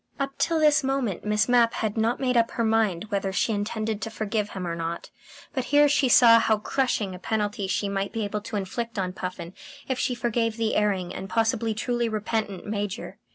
Up 0.19 0.35
till 0.39 0.59
this 0.59 0.83
moment 0.83 1.25
Miss 1.25 1.47
Mapp 1.47 1.73
had 1.75 1.95
not 1.95 2.19
made 2.19 2.35
up 2.35 2.49
her 2.49 2.63
mind 2.63 3.11
whether 3.11 3.31
she 3.31 3.53
intended 3.53 4.01
to 4.01 4.09
forgive 4.09 4.49
him 4.49 4.65
or 4.65 4.75
not; 4.75 5.11
but 5.53 5.65
here 5.65 5.87
she 5.87 6.09
saw 6.09 6.39
how 6.39 6.57
crushing 6.57 7.13
a 7.13 7.19
penalty 7.19 7.67
she 7.67 7.87
might 7.87 8.11
be 8.11 8.23
able 8.25 8.41
to 8.41 8.55
inflict 8.55 8.97
on 8.97 9.13
Puffin 9.13 9.53
if 9.87 9.99
she 9.99 10.15
forgave 10.15 10.57
the 10.57 10.75
erring 10.75 11.13
and 11.13 11.29
possibly 11.29 11.75
truly 11.75 12.09
repentant 12.09 12.65
Major. 12.65 13.19